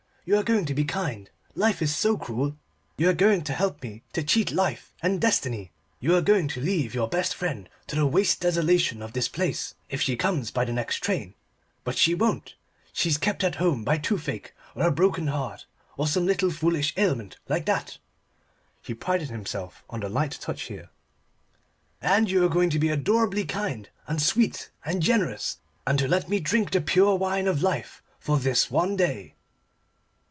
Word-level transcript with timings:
"You 0.23 0.37
are 0.37 0.43
going 0.43 0.65
to 0.65 0.75
be 0.75 0.83
kind. 0.85 1.31
Life 1.55 1.81
is 1.81 1.95
so 1.95 2.15
cruel. 2.15 2.55
You 2.95 3.09
are 3.09 3.13
going 3.13 3.41
to 3.41 3.53
help 3.53 3.81
me 3.81 4.03
to 4.13 4.23
cheat 4.23 4.51
Life 4.51 4.93
and 5.01 5.19
Destiny. 5.19 5.71
You 5.99 6.15
are 6.15 6.21
going 6.21 6.47
to 6.49 6.61
leave 6.61 6.93
your 6.93 7.09
friend 7.09 7.67
to 7.87 7.95
the 7.95 8.05
waste 8.05 8.39
desolation 8.41 9.01
of 9.01 9.13
this 9.13 9.27
place, 9.27 9.73
if 9.89 9.99
she 10.03 10.15
comes 10.15 10.51
by 10.51 10.63
the 10.63 10.71
next 10.73 10.97
train: 10.97 11.33
but 11.83 11.97
she 11.97 12.13
won't 12.13 12.53
she's 12.93 13.17
kept 13.17 13.43
at 13.43 13.55
home 13.55 13.83
by 13.83 13.97
toothache, 13.97 14.53
or 14.75 14.85
a 14.85 14.91
broken 14.91 15.25
heart, 15.27 15.65
or 15.97 16.05
some 16.05 16.27
little 16.27 16.51
foolish 16.51 16.93
ailment 16.97 17.37
like 17.49 17.65
that," 17.65 17.97
he 18.83 18.93
prided 18.93 19.31
himself 19.31 19.83
on 19.89 20.01
the 20.01 20.07
light 20.07 20.37
touch 20.39 20.61
here, 20.69 20.91
"and 21.99 22.29
you 22.29 22.45
are 22.45 22.55
going 22.57 22.69
to 22.69 22.79
be 22.79 22.89
adorably 22.91 23.43
kind 23.43 23.89
and 24.05 24.21
sweet 24.21 24.69
and 24.85 25.01
generous, 25.01 25.57
and 25.87 25.97
to 25.97 26.07
let 26.07 26.29
me 26.29 26.39
drink 26.39 26.69
the 26.69 26.79
pure 26.79 27.15
wine 27.15 27.47
of 27.47 27.63
life 27.63 28.03
for 28.19 28.37
this 28.37 28.69
one 28.69 28.95
day." 28.95 29.33